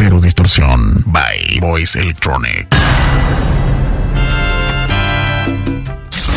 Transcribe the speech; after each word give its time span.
Cero 0.00 0.20
Distorsión 0.20 1.02
by 1.06 1.58
Voice 1.60 1.98
Electronic. 1.98 2.68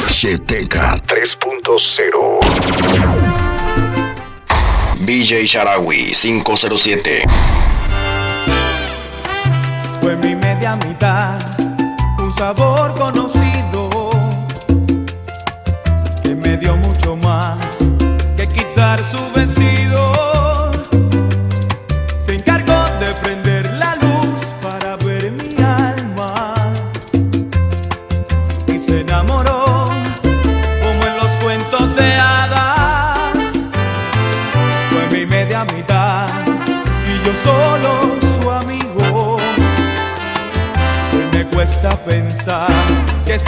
Cheteca 0.10 1.00
3.0 1.06 2.40
BJ 5.06 5.46
Sharawi 5.46 6.12
507 6.12 7.22
Fue 10.02 10.16
mi 10.16 10.34
media 10.34 10.76
mitad, 10.78 11.38
un 12.18 12.34
sabor 12.34 12.96
conocido 12.96 14.10
que 16.24 16.34
me 16.34 16.58
dio 16.58 16.76
mucho 16.78 17.16
más 17.18 17.60
que 18.36 18.48
quitar 18.48 19.04
su 19.04 19.20
vestido. 19.36 19.61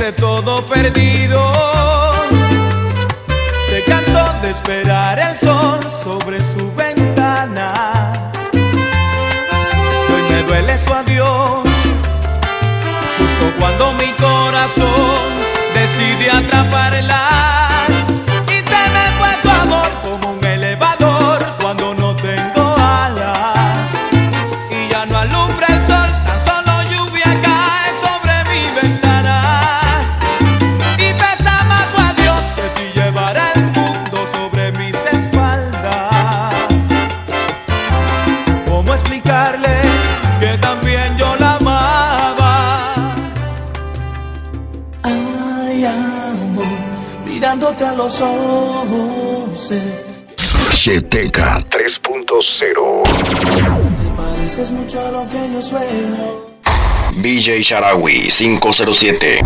siente 0.04 0.22
todo 0.22 0.66
perdido. 0.66 1.52
Se 3.70 3.84
cansó 3.86 4.34
de 4.42 4.52
esperar 4.52 5.20
el 5.20 5.38
sol 5.38 5.80
sobre 6.04 6.40
su 6.42 6.74
ventana. 6.76 7.72
Hoy 8.54 10.22
me 10.30 10.44
duele 10.44 10.78
su 10.78 10.94
adiós, 10.94 11.62
justo 13.18 13.54
cuando 13.60 13.94
mi 13.94 14.12
corazón 14.14 15.32
decide 15.74 16.30
atrapar 16.30 16.94
atraparla. 16.94 17.43
Azteca 51.14 51.64
3.0. 51.70 53.04
Te 53.04 54.10
pareces 54.18 54.72
mucho 54.72 55.00
a 55.00 55.12
lo 55.12 55.30
que 55.30 55.54
yo 55.54 55.62
sueño. 55.62 56.18
BJ 57.18 57.62
Sharawi 57.62 58.30
507. 58.30 59.44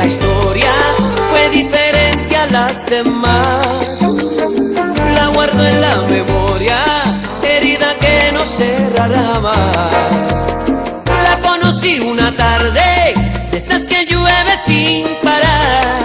la 0.00 0.06
historia 0.06 0.72
fue 1.30 1.50
diferente 1.50 2.34
a 2.34 2.46
las 2.46 2.86
demás. 2.86 4.00
La 5.14 5.26
guardo 5.34 5.62
en 5.66 5.80
la 5.80 5.96
memoria, 6.16 6.78
herida 7.42 7.94
que 7.98 8.32
no 8.32 8.46
cerrará 8.46 9.40
más. 9.40 10.58
La 11.26 11.38
conocí 11.42 12.00
una 12.00 12.34
tarde, 12.34 13.14
de 13.50 13.56
estas 13.56 13.86
que 13.86 14.06
llueve 14.06 14.52
sin 14.66 15.04
parar. 15.22 16.02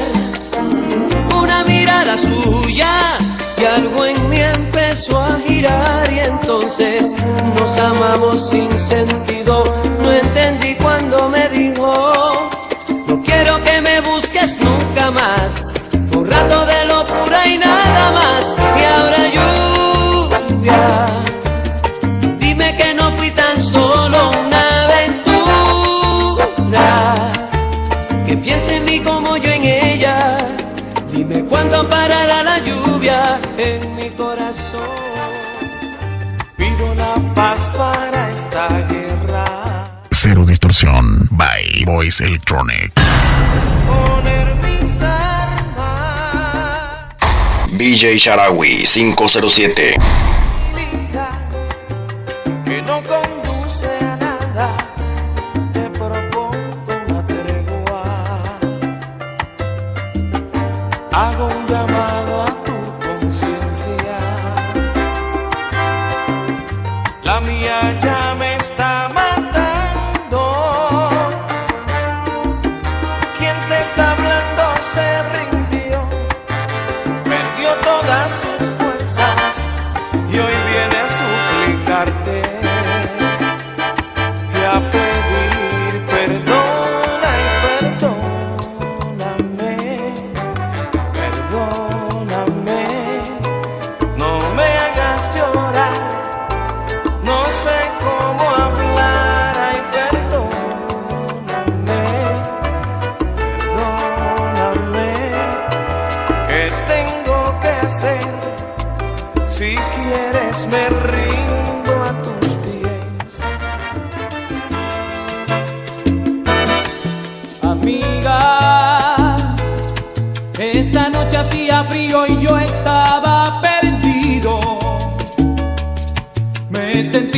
Una 1.41 1.63
mirada 1.63 2.17
suya 2.17 3.17
y 3.57 3.63
algo 3.63 4.05
en 4.05 4.29
mí 4.29 4.41
empezó 4.41 5.21
a 5.21 5.39
girar 5.47 6.11
y 6.11 6.19
entonces 6.19 7.13
nos 7.57 7.77
amamos 7.77 8.49
sin 8.49 8.77
sentido. 8.77 9.63
No 10.01 10.11
entendí 10.11 10.75
cuando 10.75 11.29
me 11.29 11.47
dijo. 11.49 12.44
producción 40.85 41.27
by 41.31 41.83
Voice 41.85 42.23
Electronic. 42.23 42.91
BJ 47.71 48.17
Sharawi 48.19 48.85
507 48.85 49.95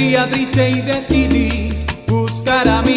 día 0.08 0.26
triste 0.26 0.70
y 0.70 0.82
decidí 0.82 1.70
buscar 2.08 2.66
a 2.70 2.82
mi 2.82 2.97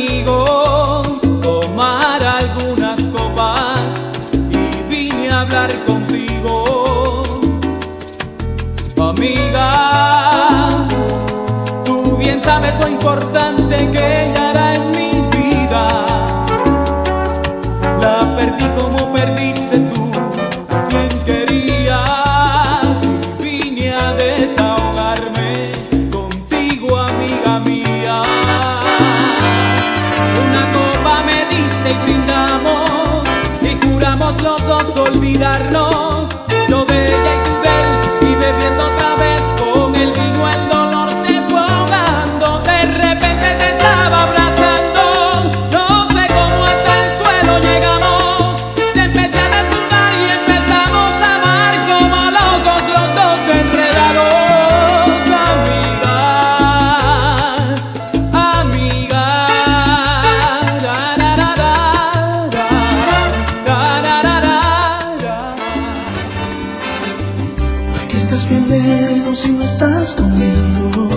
estás 70.10 70.14
conmigo. 70.14 71.08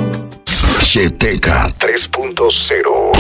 Cheteca 0.84 1.70
3.0 1.80 3.14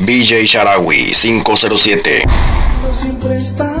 BJ 0.00 0.46
Sharawi 0.46 1.12
507 1.12 2.24
no 2.82 2.92
siempre 2.92 3.36
estás 3.36 3.79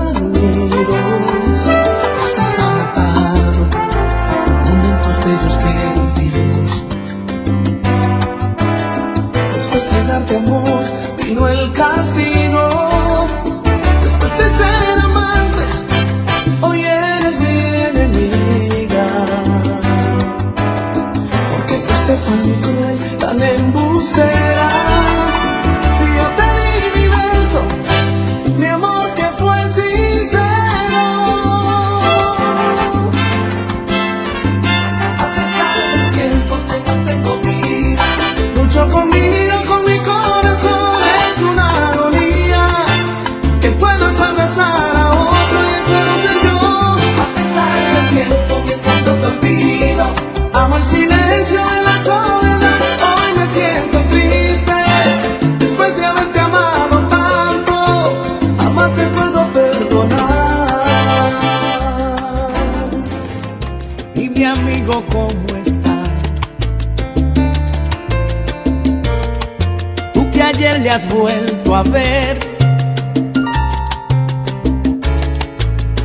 has 70.90 71.08
vuelto 71.08 71.76
a 71.76 71.82
ver. 71.84 72.38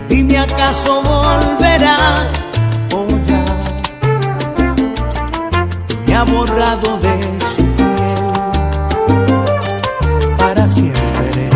Dime 0.07 0.37
acaso 0.37 1.01
volverá 1.01 2.27
o 2.93 3.07
ya 3.25 3.43
me 6.05 6.15
ha 6.15 6.23
borrado 6.23 6.97
de 6.99 7.15
su 7.39 7.63
piel 7.75 8.25
para 10.37 10.67
siempre. 10.67 11.49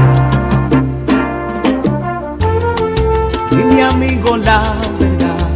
Dime 3.51 3.83
amigo 3.83 4.38
la 4.38 4.75
verdad, 5.00 5.50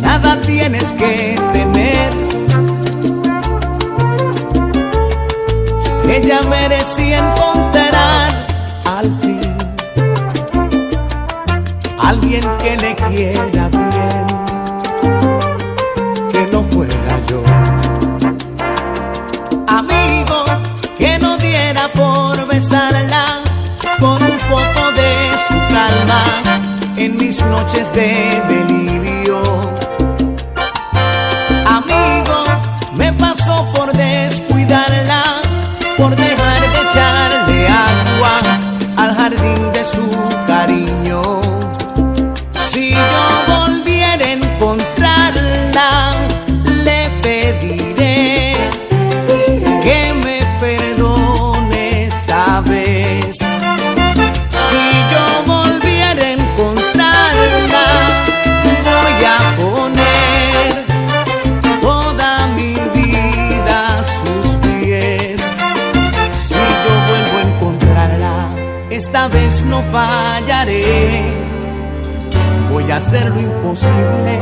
nada 0.00 0.40
tienes 0.40 0.92
que 0.92 1.43
ella 6.24 6.40
merecía 6.48 7.18
encontrar 7.18 8.46
al 8.86 9.04
fin 9.20 9.40
alguien 11.98 12.44
que 12.62 12.76
le 12.78 12.94
quiera 12.94 13.68
bien, 13.68 14.26
que 16.32 16.46
no 16.50 16.62
fuera 16.64 17.20
yo. 17.28 17.42
Amigo, 19.66 20.44
que 20.96 21.18
no 21.18 21.36
diera 21.36 21.88
por 21.92 22.46
besarla, 22.46 23.42
por 24.00 24.22
un 24.22 24.38
poco 24.48 24.92
de 24.96 25.12
su 25.46 25.54
calma 25.74 26.22
en 26.96 27.16
mis 27.16 27.42
noches 27.44 27.92
de 27.92 28.42
delirio. 28.48 28.83
no 69.74 69.82
fallaré. 69.82 70.84
Voy 72.70 72.90
a 72.90 72.96
hacer 72.96 73.26
lo 73.26 73.40
imposible 73.40 74.34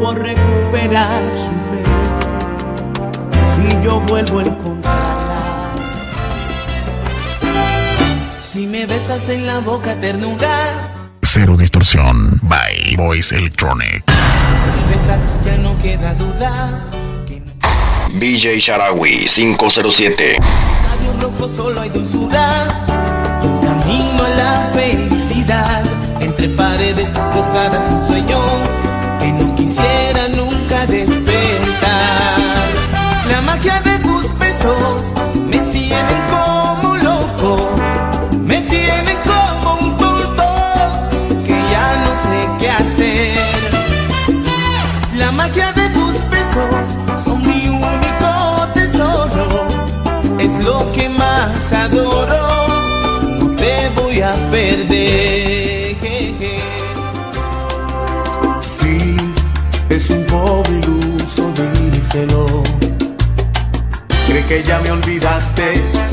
por 0.00 0.18
recuperar 0.18 1.22
su 1.34 1.54
fe. 1.68 1.82
Si 3.48 3.84
yo 3.84 4.00
vuelvo 4.00 4.38
a 4.38 4.42
encontrarla. 4.42 5.72
Si 8.40 8.66
me 8.66 8.86
besas 8.86 9.28
en 9.28 9.46
la 9.46 9.58
boca 9.58 9.94
ternura. 9.96 10.54
Cero 11.22 11.56
distorsión. 11.56 12.38
By 12.42 12.96
Voice 12.96 13.36
Electronic. 13.36 14.04
Me 14.06 14.94
besas, 14.94 15.24
ya 15.44 15.56
no 15.58 15.76
queda 15.78 16.14
duda. 16.14 16.84
Que 17.26 17.40
no... 17.40 17.52
BJ 18.20 18.58
Sharawi 18.60 19.26
507. 19.26 20.38
Labios 20.88 21.22
rojos 21.22 21.50
solo 21.56 21.80
hay 21.80 21.90
dulzura 21.90 22.97
felicidad 24.72 25.82
entre 26.20 26.48
paredes 26.48 27.08
cruzadas 27.32 27.94
un 27.94 28.06
sueño 28.08 28.38
que 29.20 29.32
no 29.32 29.54
quisiera 29.54 30.28
nunca 30.36 30.86
despertar. 30.86 32.38
La 33.30 33.40
magia 33.42 33.80
de 33.82 33.98
tus 33.98 34.38
besos 34.38 35.02
me 35.48 35.58
tienen 35.70 36.22
como 36.28 36.96
loco, 36.96 37.70
me 38.44 38.60
tienen 38.62 39.18
como 39.24 39.74
un 39.80 39.96
tonto 39.96 40.44
que 41.46 41.56
ya 41.70 41.86
no 42.04 42.12
sé 42.24 42.48
qué 42.58 42.70
hacer. 42.70 43.70
La 45.16 45.32
magia 45.32 45.72
de 45.72 45.88
tus 45.90 46.14
besos 46.30 47.24
son 47.24 47.40
mi 47.42 47.68
único 47.68 48.68
tesoro, 48.74 49.66
es 50.38 50.64
lo 50.64 50.86
que 50.92 51.08
más 51.08 51.72
adoro 51.72 52.07
perder. 54.58 55.96
Sí, 58.60 59.16
es 59.88 60.10
un 60.10 60.24
pobre 60.24 60.72
iluso, 60.78 61.52
díselo. 61.92 62.62
Cree 64.26 64.44
que 64.46 64.62
ya 64.64 64.80
me 64.80 64.90
olvidaste 64.90 66.07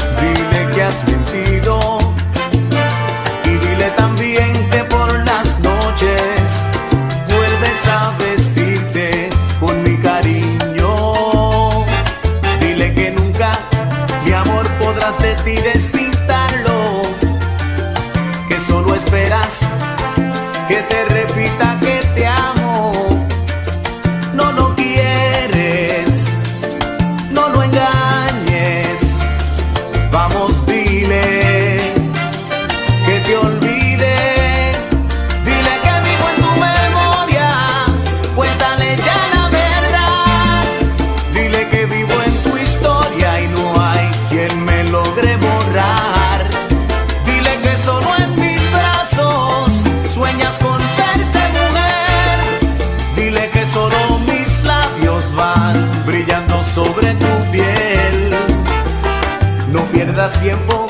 tiempo, 60.46 60.85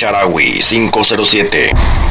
BJ 0.00 0.06
Sharawi 0.06 0.62
507. 0.62 2.09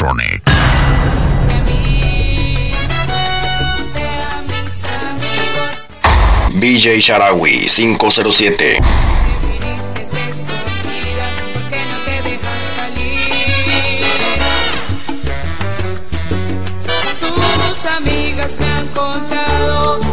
Electronic. 0.00 0.42
BJ 6.58 7.00
Sharawi 7.02 7.68
507. 7.68 8.78
Tus 17.18 17.84
amigas 17.84 18.58
me 18.58 18.66
han 18.66 18.86
contado 18.88 20.09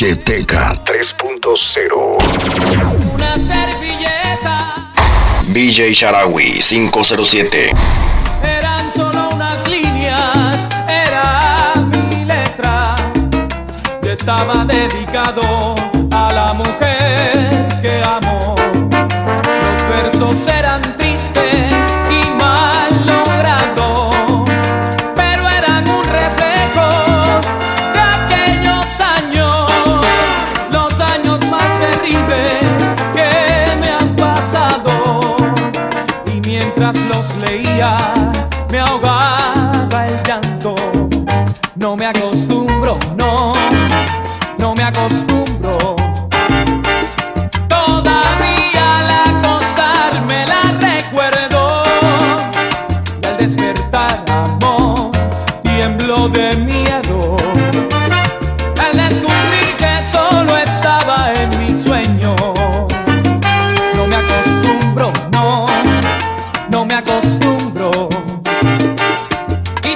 Cheteca 0.00 0.72
3.0. 0.82 2.16
Una 3.12 3.36
servilleta. 3.36 4.90
BJ 5.48 5.92
Sharawi 5.92 6.62
507. 6.62 7.70
Eran 8.42 8.90
solo 8.96 9.28
unas 9.34 9.68
líneas, 9.68 10.56
era 10.88 11.74
mi 11.92 12.24
letra. 12.24 12.96
Yo 14.02 14.12
estaba 14.12 14.64
dedicado 14.64 15.74
a 16.14 16.32
la 16.32 16.54
mujer 16.54 17.68
que 17.82 18.02
amo. 18.02 18.54
Los 18.56 19.82
versos 19.86 20.34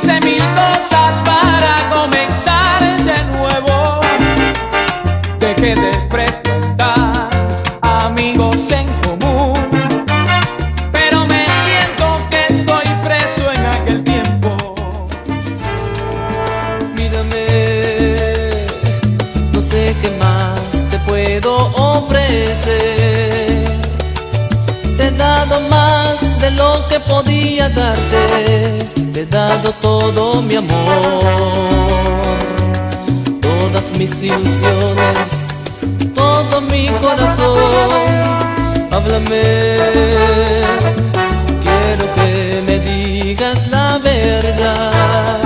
mil 0.07 0.43
cosas 0.55 1.23
para 1.25 1.88
comenzar 1.88 2.97
de 2.99 3.25
nuevo. 3.25 4.01
Dejé 5.38 5.75
de 5.75 5.93
mi 30.55 30.59
amor, 30.59 31.21
todas 33.40 33.90
mis 33.99 34.23
ilusiones, 34.23 35.49
todo 36.14 36.61
mi 36.71 36.87
corazón, 37.03 37.59
háblame. 38.93 39.43
Quiero 41.64 42.07
que 42.14 42.62
me 42.67 42.79
digas 42.79 43.67
la 43.69 43.99
verdad. 43.99 45.40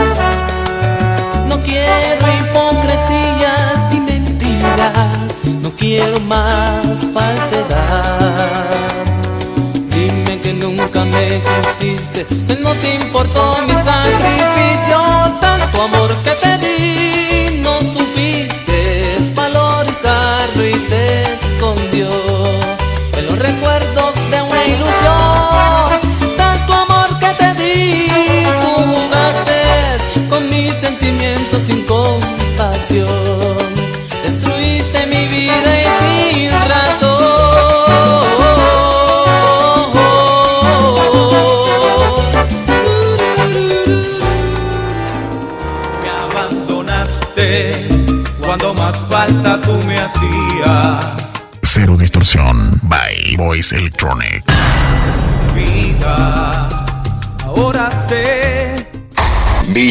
No 1.49 1.57
quiero 1.63 2.25
hipocresías 2.37 3.91
ni 3.91 4.01
mentiras, 4.01 5.39
no 5.63 5.71
quiero 5.71 6.21
más 6.21 6.99
falsedad. 7.15 8.67
Dime 9.89 10.39
que 10.39 10.53
nunca 10.53 11.03
me 11.05 11.43
quisiste, 11.43 12.27
que 12.27 12.57
no 12.57 12.73
te 12.83 12.97
importa. 12.97 13.38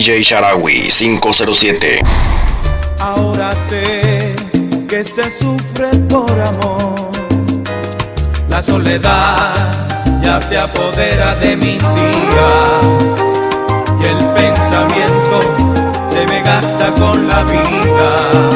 BJ 0.07 0.23
Sharawi 0.23 0.89
507. 0.89 2.01
ahora 3.01 3.51
sé 3.67 4.33
que 4.87 5.03
se 5.03 5.29
sufre 5.29 5.89
por 6.09 6.31
amor. 6.31 7.11
La 8.49 8.61
soledad 8.61 9.53
ya 10.23 10.39
se 10.39 10.57
apodera 10.57 11.35
de 11.35 11.57
mis 11.57 11.79
días 11.79 12.85
y 13.99 14.07
el 14.07 14.25
pensamiento 14.29 15.41
se 16.09 16.25
me 16.27 16.41
gasta 16.41 16.93
con 16.93 17.27
la 17.27 17.43
vida. 17.43 18.49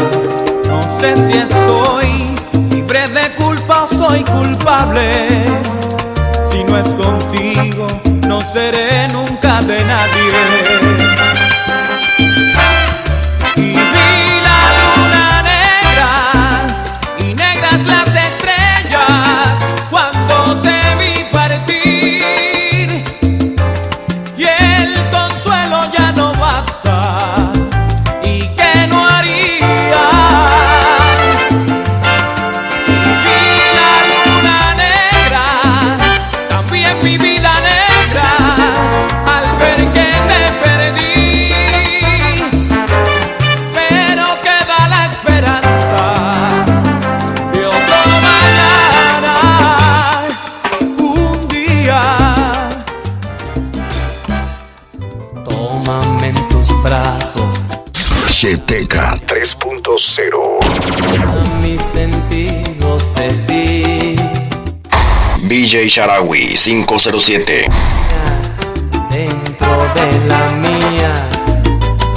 No 0.70 0.82
sé 1.02 1.18
si 1.18 1.34
estoy 1.38 2.34
libre 2.70 3.10
de 3.10 3.30
culpa 3.36 3.90
o 3.92 3.94
soy 3.94 4.24
culpable. 4.24 5.28
Si 6.50 6.64
no 6.64 6.78
es 6.78 6.88
contigo, 6.94 7.88
no 8.26 8.40
seré 8.40 9.10
nunca 9.10 9.60
de 9.62 9.84
nadie. 9.84 10.71
Sharawi 65.92 66.56
507. 66.56 67.68
dentro 69.10 69.76
de 69.94 70.08
la 70.26 70.48
mía 70.64 71.14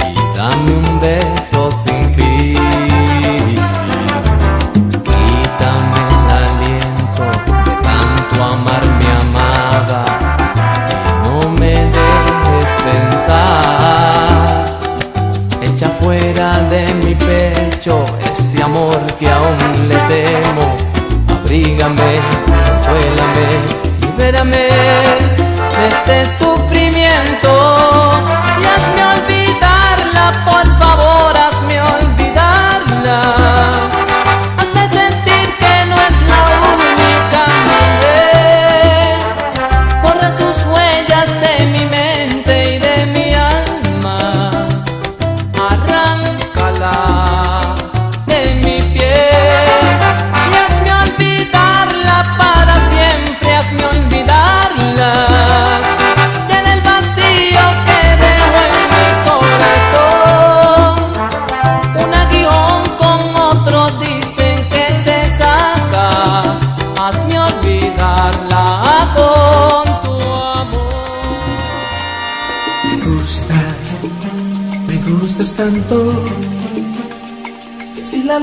y 0.07 0.37
dame 0.37 0.71
un 0.71 0.99
beso 1.01 1.69
sin 1.83 2.15
fin. 2.15 3.55
Quítame 5.03 5.99
el 6.07 6.27
aliento 6.45 7.23
de 7.65 7.73
tanto 7.83 8.43
amar 8.45 8.83
mi 8.97 9.09
amada 9.23 9.99
y 10.89 11.27
no 11.27 11.35
me 11.59 11.73
dejes 11.97 12.71
pensar. 12.87 14.63
Echa 15.61 15.89
fuera 15.89 16.59
de 16.69 16.93
mi 17.03 17.13
pecho 17.13 18.05
este 18.23 18.63
amor 18.63 19.05
que 19.19 19.29
aún 19.29 19.89
le 19.89 19.97
temo. 20.07 20.94
Abrígame, 21.45 22.19
consuélame, 22.47 23.47
libérame 24.01 24.65
de 25.75 25.87
este 25.87 26.17
sufrimiento. 26.39 27.51
Y 28.59 28.65
hazme 28.65 29.01
olvidarla, 29.13 30.25
por 30.43 30.65
favor, 30.79 31.24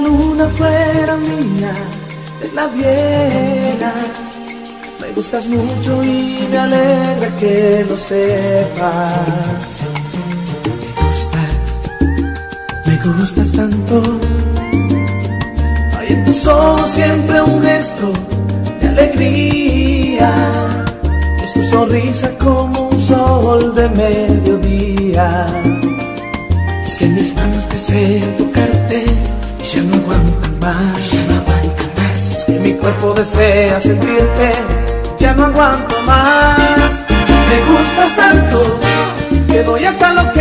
luna 0.02 0.48
fuera 0.56 1.16
mía, 1.16 1.72
te 2.40 2.52
la 2.52 2.66
viera. 2.68 3.92
Me 5.00 5.08
gustas 5.12 5.46
mucho 5.48 6.02
y 6.02 6.48
me 6.50 6.58
alegra 6.58 7.36
que 7.38 7.86
lo 7.88 7.96
sepas. 7.96 9.70
Me 10.86 11.02
gustas, 11.08 11.60
me 12.86 12.96
gustas 13.12 13.52
tanto. 13.52 14.02
Hay 15.98 16.08
en 16.08 16.24
tus 16.24 16.46
ojos 16.46 16.90
siempre 16.90 17.42
un 17.42 17.62
gesto 17.62 18.12
de 18.80 18.88
alegría. 18.88 20.32
Es 21.42 21.52
tu 21.54 21.62
sonrisa 21.64 22.30
como 22.38 22.88
un 22.88 23.00
sol 23.00 23.74
de 23.74 23.88
mediodía. 23.88 25.46
Es 26.84 26.96
que 26.96 27.06
mis 27.06 27.34
manos 27.34 27.68
desean 27.68 28.36
tocarte 28.36 29.04
y 29.62 29.66
ya 29.66 29.82
no 29.82 29.96
aguantan 29.96 30.58
más. 30.60 31.10
Ya 31.12 31.22
no 31.26 31.34
aguantan 31.34 31.90
más. 31.96 32.36
Es 32.36 32.44
que 32.44 32.52
mi 32.60 32.72
cuerpo 32.74 33.14
desea 33.14 33.80
sentirte, 33.80 34.52
ya 35.18 35.34
no 35.34 35.46
aguanto 35.46 35.94
más. 36.06 37.02
Me 37.48 37.60
gustas 37.70 38.16
tanto 38.16 38.80
que 39.48 39.62
doy 39.62 39.84
hasta 39.84 40.12
lo 40.14 40.31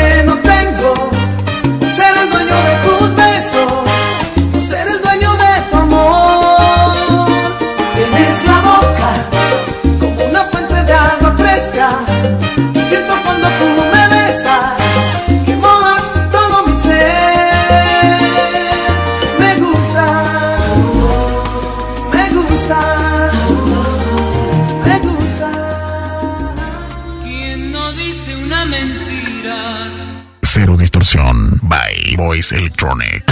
Voice 32.41 32.56
Electronic. 32.56 33.23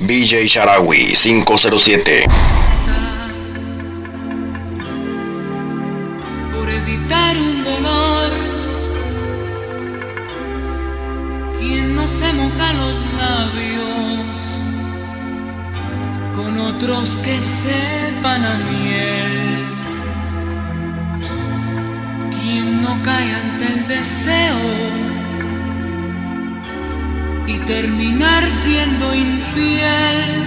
BJ 0.00 0.48
Sharawi 0.48 1.14
507. 1.14 2.26
por 6.52 6.68
evitar 6.68 7.36
un 7.36 7.62
dolor. 7.62 8.30
Quien 11.60 11.94
no 11.94 12.08
se 12.08 12.32
moja 12.32 12.72
los 12.72 12.94
labios 13.22 14.26
con 16.34 16.58
otros 16.58 17.16
que 17.22 17.40
sepan 17.40 18.44
a 18.44 18.58
miel. 18.72 19.69
No 22.80 23.02
cae 23.02 23.34
ante 23.34 23.66
el 23.66 23.88
deseo 23.88 24.58
y 27.46 27.54
terminar 27.66 28.42
siendo 28.48 29.14
infiel. 29.14 30.46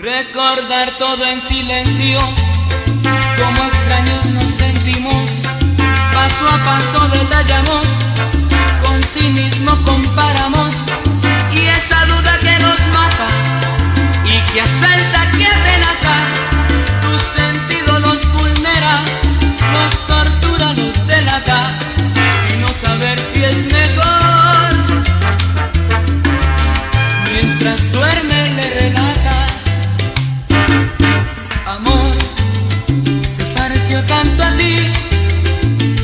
Recordar 0.00 0.90
todo 0.98 1.24
en 1.24 1.40
silencio 1.40 2.20
como 3.38 3.64
extraños 3.64 4.24
nos 4.30 4.50
sentimos, 4.50 5.30
paso 6.12 6.48
a 6.48 6.64
paso 6.64 7.08
detallamos, 7.08 7.86
con 8.84 9.02
sí 9.02 9.28
mismo 9.28 9.76
comparamos, 9.84 10.74
y 11.54 11.60
esa 11.66 12.04
duda 12.06 12.38
que 12.40 12.58
nos 12.58 12.78
mata 12.98 13.28
y 14.24 14.52
que 14.52 14.60
asalta, 14.60 15.30
que 15.32 15.46
amenaza, 15.46 16.51
y 21.44 22.60
no 22.60 22.68
saber 22.68 23.18
si 23.18 23.42
es 23.42 23.56
mejor. 23.72 25.02
Mientras 27.32 27.92
duerme 27.92 28.50
le 28.56 28.80
relatas, 28.80 29.52
amor, 31.66 32.12
se 33.34 33.44
pareció 33.56 34.00
tanto 34.02 34.42
a 34.42 34.56
ti 34.56 34.76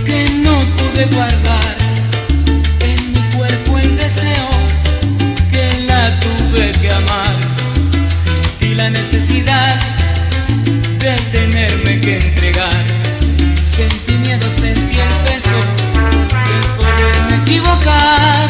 que 0.04 0.28
no 0.42 0.58
pude 0.76 1.04
guardar 1.06 1.76
en 2.80 3.12
mi 3.12 3.20
cuerpo 3.36 3.78
el 3.78 3.96
deseo 3.96 4.48
que 5.52 5.84
la 5.86 6.18
tuve 6.18 6.72
que 6.80 6.90
amar. 6.90 7.36
Sentí 8.08 8.74
la 8.74 8.90
necesidad 8.90 9.76
de 10.98 11.12
tenerme 11.30 12.00
que 12.00 12.18
entregar. 12.18 12.84
Sentí 13.54 14.07
miedo, 14.28 14.50
sentí 14.60 14.98
el 15.00 15.14
peso 15.26 15.58
de 16.48 16.58
poderme 16.76 17.36
equivocar. 17.42 18.48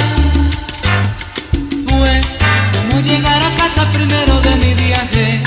Fue 1.87 2.21
como 2.75 3.01
llegar 3.03 3.41
a 3.41 3.51
casa 3.57 3.85
primero 3.93 4.41
de 4.41 4.57
mi 4.57 4.75
viaje, 4.75 5.41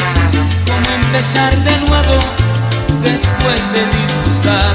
como 0.70 0.90
empezar 1.04 1.54
de 1.68 1.76
nuevo 1.86 2.16
después 3.04 3.60
de 3.74 3.82
disgustar. 3.98 4.74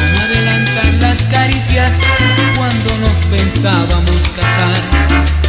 Como 0.00 0.18
adelantar 0.24 0.92
las 1.06 1.20
caricias 1.24 1.92
cuando 2.56 2.90
nos 3.04 3.16
pensábamos 3.34 4.20
casar, 4.38 4.80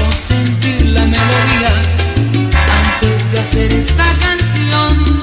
o 0.06 0.12
sentir 0.12 0.88
la 0.88 1.06
melodía 1.06 1.74
antes 2.84 3.32
de 3.32 3.40
hacer 3.40 3.72
esta 3.72 4.08
canción. 4.26 5.22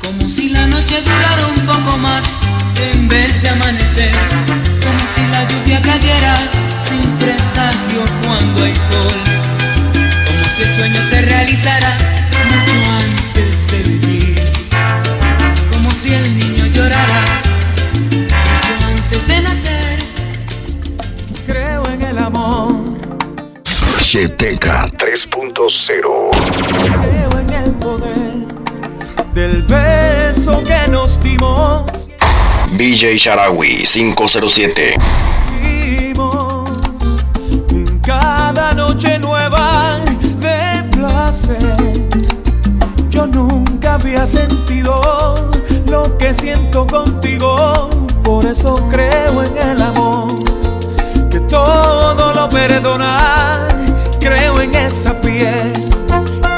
Como 0.00 0.28
si 0.28 0.50
la 0.50 0.64
noche 0.68 1.02
durara 1.02 1.46
un 1.56 1.66
poco 1.66 1.98
más 1.98 2.41
la 5.42 5.48
lluvia 5.48 5.80
cayera 5.80 6.36
sin 6.84 7.00
presagio 7.18 8.04
cuando 8.24 8.64
hay 8.64 8.74
sol. 8.74 9.20
Como 10.26 10.44
si 10.54 10.62
el 10.62 10.76
sueño 10.76 11.00
se 11.10 11.22
realizara 11.22 11.96
mucho 12.48 12.74
antes 12.90 13.66
de 13.70 13.78
vivir. 13.82 14.40
Como 15.70 15.90
si 15.90 16.14
el 16.14 16.38
niño 16.38 16.66
llorara 16.66 17.22
mucho 17.94 18.36
antes 18.86 19.26
de 19.26 19.42
nacer. 19.42 19.98
Creo 21.46 21.82
en 21.86 22.02
el 22.02 22.18
amor, 22.18 22.74
Cheteca 24.00 24.88
3.0. 24.96 27.01
BJ 32.72 33.18
Sharawi 33.18 33.84
507. 33.84 34.96
Vivimos 35.62 36.70
en 37.70 37.98
cada 38.00 38.72
noche 38.72 39.18
nueva 39.18 39.98
de 40.40 40.82
placer. 40.90 41.76
Yo 43.10 43.26
nunca 43.26 43.94
había 43.94 44.26
sentido 44.26 45.50
lo 45.90 46.16
que 46.16 46.32
siento 46.32 46.86
contigo, 46.86 47.90
por 48.22 48.46
eso 48.46 48.76
creo 48.90 49.44
en 49.44 49.58
el 49.58 49.82
amor, 49.82 50.32
que 51.30 51.40
todo 51.40 52.32
lo 52.32 52.48
perdona. 52.48 53.68
Creo 54.18 54.58
en 54.62 54.74
esa 54.74 55.20
piel 55.20 55.72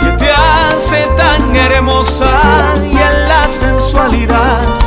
que 0.00 0.10
te 0.16 0.30
hace 0.30 1.08
tan 1.16 1.56
hermosa 1.56 2.40
y 2.80 2.92
en 2.92 3.28
la 3.28 3.48
sensualidad 3.48 4.83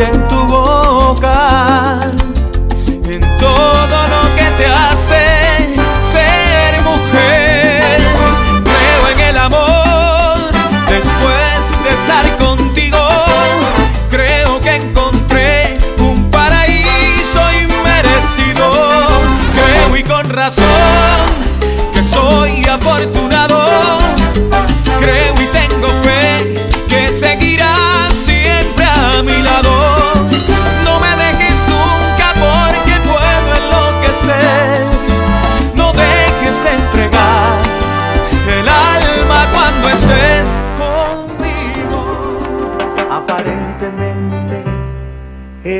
en 0.00 0.28
tu 0.28 0.46
boca 0.46 1.99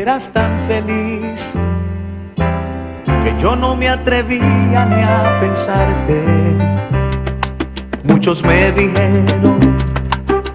eras 0.01 0.31
tan 0.33 0.67
feliz 0.67 1.53
que 3.23 3.35
yo 3.39 3.55
no 3.55 3.77
me 3.77 3.87
atrevía 3.87 4.87
ni 4.87 5.03
a 5.03 5.39
pensarte. 5.41 6.25
Muchos 8.05 8.43
me 8.43 8.73
dijeron 8.73 9.77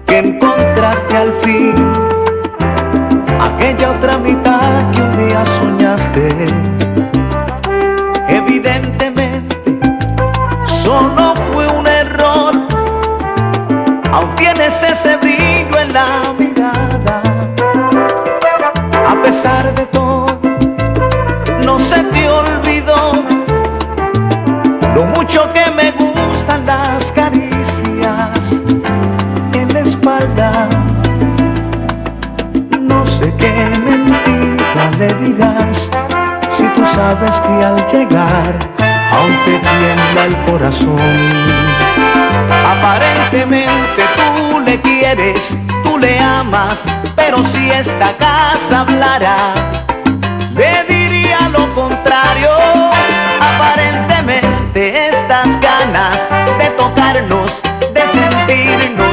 que 0.04 0.18
encontraste 0.18 1.16
al 1.16 1.32
fin 1.42 1.74
aquella 3.40 3.92
otra 3.92 4.18
mitad 4.18 4.90
que 4.90 5.00
un 5.00 5.28
día 5.28 5.44
soñaste. 5.60 6.28
Evidentemente, 8.28 9.78
solo 10.64 11.34
fue 11.52 11.68
un 11.68 11.86
error. 11.86 12.52
Aún 14.10 14.34
tienes 14.34 14.82
ese 14.82 15.16
brillo 15.18 15.78
en 15.78 15.92
la 15.92 16.34
mirada. 16.36 16.45
A 19.26 19.28
pesar 19.28 19.74
de 19.74 19.84
todo, 19.86 20.38
no 21.64 21.80
se 21.80 22.00
te 22.00 22.28
olvidó 22.28 23.24
lo 24.94 25.04
mucho 25.06 25.52
que 25.52 25.68
me 25.72 25.90
gustan 25.90 26.64
las 26.64 27.10
caricias 27.10 28.38
en 29.52 29.68
la 29.74 29.80
espalda. 29.80 30.68
No 32.80 33.04
sé 33.04 33.34
qué 33.36 33.68
mentira 33.84 34.92
le 34.96 35.12
dirás 35.14 35.90
si 36.56 36.62
tú 36.76 36.86
sabes 36.94 37.40
que 37.40 37.64
al 37.64 37.84
llegar 37.90 38.54
aún 39.10 39.34
te 39.44 39.58
tiembla 39.58 40.24
el 40.24 40.36
corazón. 40.52 41.00
Aparentemente 42.64 44.04
tú 44.16 44.60
le 44.60 44.80
quieres, 44.80 45.56
le 45.98 46.18
amas, 46.18 46.82
pero 47.14 47.38
si 47.44 47.70
esta 47.70 48.16
casa 48.16 48.80
hablara, 48.80 49.54
le 50.54 50.84
diría 50.84 51.48
lo 51.48 51.72
contrario. 51.74 52.50
Aparentemente 53.40 55.08
estas 55.08 55.48
ganas 55.60 56.28
de 56.58 56.66
tocarnos, 56.70 57.50
de 57.94 58.02
sentirnos, 58.08 59.05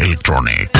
Electronic. 0.00 0.72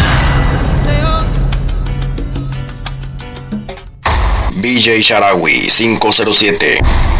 BJ 4.63 5.03
Sharawi 5.03 5.69
507. 5.71 7.20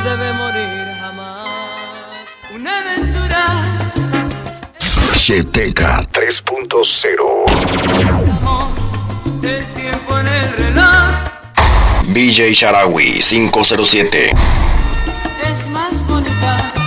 debe 0.00 0.32
morir 0.32 0.86
jamás. 1.00 1.48
Una 2.54 2.78
aventura. 2.78 3.62
Cheteca 5.16 6.06
3.0 6.12 7.18
El 9.42 9.66
tiempo 9.74 10.18
en 10.18 10.28
el 10.28 10.52
reloj. 10.56 11.10
DJ 12.06 12.54
Sharawi 12.54 13.20
507. 13.20 14.30
Es 15.50 15.66
más 15.68 16.06
bonita. 16.06 16.77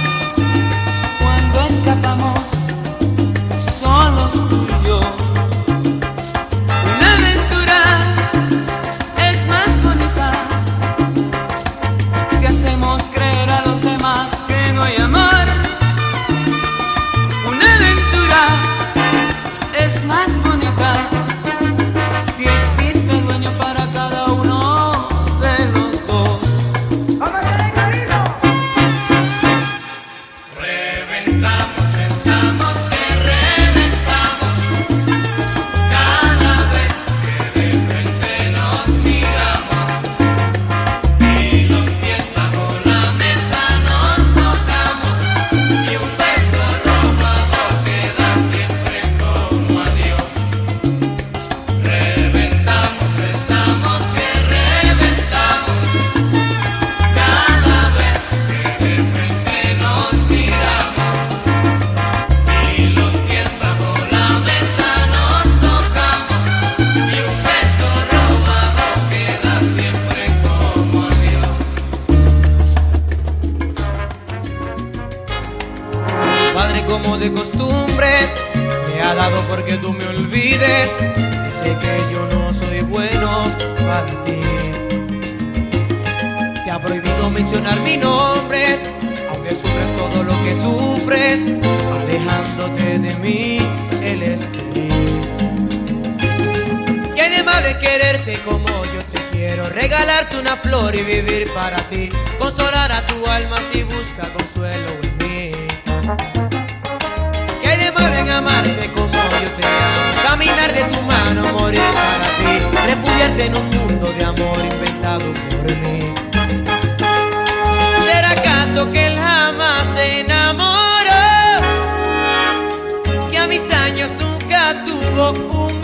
tuvo 124.74 125.66
un 125.68 125.81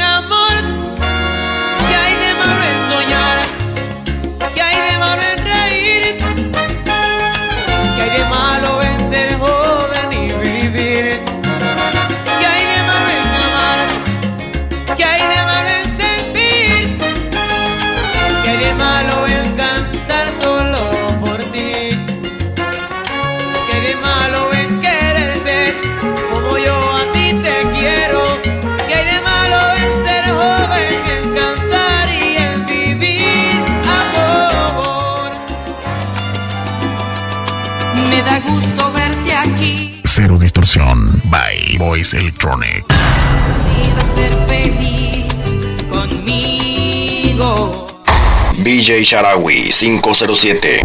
Electronic. 42.48 42.86
Ser 44.16 44.34
feliz 44.48 45.26
conmigo. 45.90 47.50
BJ 48.60 49.04
Sharawi 49.04 49.72
507. 49.72 50.82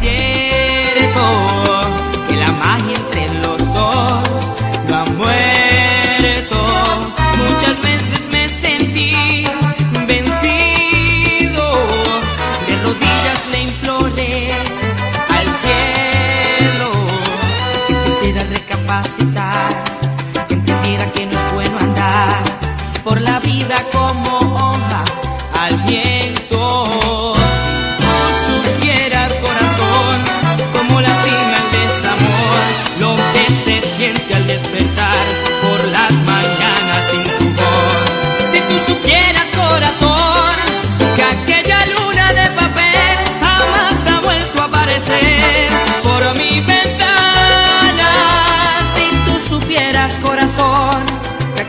Cierto 0.00 1.24
que 2.28 2.36
la 2.36 2.52
magia 2.52 2.96
entre 2.96 3.34
los 3.40 3.58
dos 3.74 4.22
no 4.88 4.96
ha 4.96 5.04
muerto. 5.06 6.56
Muchas 7.48 7.82
veces 7.82 8.28
me 8.30 8.48
sentí 8.48 9.44
vencido. 10.06 11.64
De 12.66 12.76
rodillas 12.84 13.40
le 13.50 13.58
imploré 13.62 14.52
al 15.30 15.46
cielo 15.62 16.90
que 17.88 17.94
quisiera 18.04 18.42
recapacitar. 18.44 20.01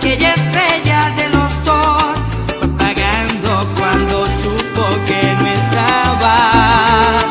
aquella 0.03 0.33
estrella 0.33 1.13
de 1.15 1.29
los 1.29 1.63
dos 1.63 2.19
se 2.45 2.53
fue 2.55 2.67
apagando 2.67 3.49
cuando 3.77 4.25
supo 4.25 4.83
que 5.07 5.21
no 5.39 5.47
estabas. 5.47 7.23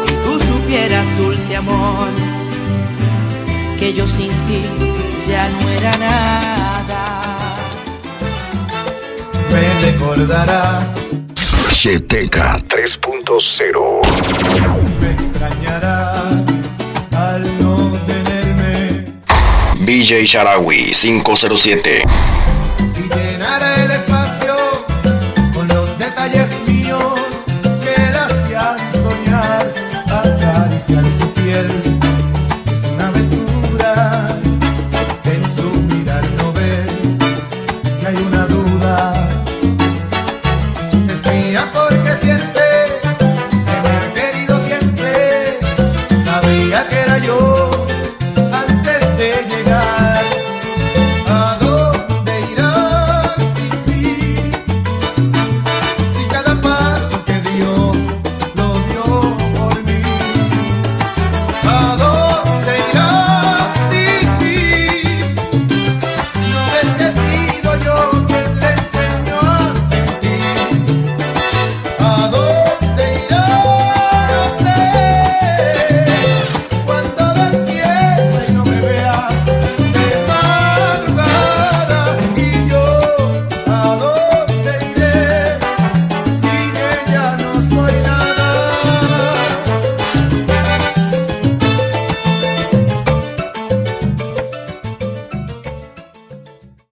Si 0.00 0.12
tú 0.24 0.32
supieras, 0.40 1.06
dulce 1.18 1.54
amor, 1.54 2.08
que 3.78 3.94
yo 3.94 4.08
sin 4.08 4.32
ti 4.48 4.64
ya 5.28 5.48
no 5.50 5.68
era 5.68 5.96
nada. 5.98 7.36
Me 9.52 9.92
recordará. 9.92 10.84
Cheteca 11.70 12.58
3.0. 12.68 14.00
Me 15.00 15.10
extrañará 15.12 15.85
DJ 20.06 20.24
Sharawi 20.24 20.94
507. 20.94 22.55